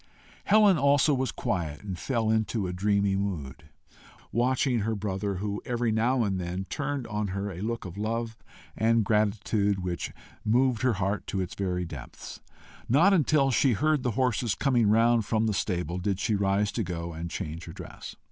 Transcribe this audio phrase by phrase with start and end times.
[0.45, 3.65] Helen also was quiet, and fell into a dreamy mood,
[4.31, 8.35] watching her brother, who every now and then turned on her a look of love
[8.75, 10.11] and gratitude which
[10.43, 12.39] moved her heart to its very depths.
[12.89, 16.83] Not until she heard the horses coming round from the stable, did she rise to
[16.83, 18.15] go and change her dress.